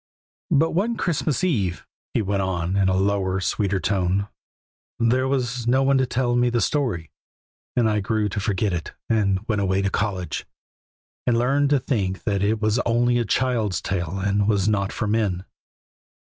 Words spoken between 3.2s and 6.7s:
sweeter tone, "there was no one to tell me the